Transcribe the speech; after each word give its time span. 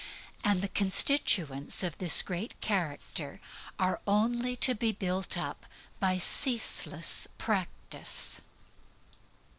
And 0.43 0.61
the 0.61 0.67
constituents 0.67 1.83
of 1.83 1.95
this 1.99 2.23
great 2.23 2.59
character 2.59 3.39
are 3.77 4.01
only 4.07 4.55
to 4.55 4.73
be 4.73 4.91
built 4.93 5.37
up 5.37 5.67
by 5.99 6.17
CEASELESS 6.17 7.27
PRACTICE. 7.37 8.41